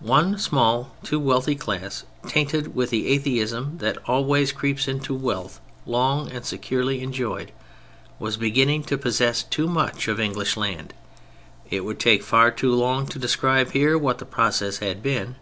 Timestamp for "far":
12.24-12.50